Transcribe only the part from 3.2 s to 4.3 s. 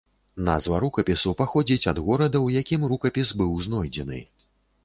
быў знойдзены.